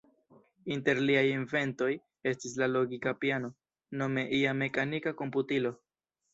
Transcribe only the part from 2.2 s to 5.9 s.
estis la logika piano, nome ia mekanika komputilo.